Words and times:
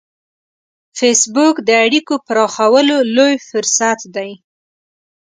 فېسبوک 0.97 1.55
د 1.67 1.69
اړیکو 1.85 2.15
پراخولو 2.27 2.97
لوی 3.15 3.35
فرصت 3.49 3.99
دی 4.15 4.31